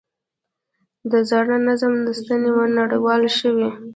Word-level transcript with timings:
د 1.11 1.13
زاړه 1.29 1.57
نظام 1.67 1.93
ستنې 2.19 2.51
ونړول 2.57 3.23
شوې. 3.39 3.69